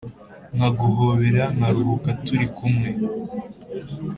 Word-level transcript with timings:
Nkaguhobera 0.55 1.43
nkaruhuka 1.55 2.09
turi 2.25 2.45
kumwe 2.55 2.89